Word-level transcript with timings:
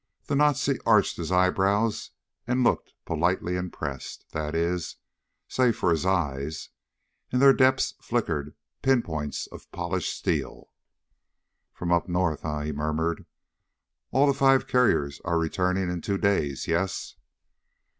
The 0.25 0.35
Nazi 0.35 0.79
arched 0.83 1.17
his 1.17 1.31
eyebrows 1.31 2.09
and 2.47 2.63
looked 2.63 2.95
politely 3.05 3.55
impressed. 3.55 4.25
That 4.31 4.55
is, 4.55 4.95
save 5.47 5.75
for 5.77 5.91
his 5.91 6.07
eyes. 6.07 6.69
In 7.31 7.37
their 7.37 7.53
depths 7.53 7.93
flickered 8.01 8.55
pin 8.81 9.03
points 9.03 9.45
of 9.51 9.71
polished 9.71 10.11
steel. 10.17 10.71
"From 11.71 11.91
up 11.91 12.09
north, 12.09 12.43
eh?" 12.43 12.63
he 12.63 12.71
murmured. 12.71 13.27
"All 14.09 14.25
the 14.25 14.33
five 14.33 14.65
carriers 14.65 15.21
are 15.23 15.37
returning 15.37 15.91
in 15.91 16.01
two 16.01 16.17
days, 16.17 16.67
yes?" 16.67 17.15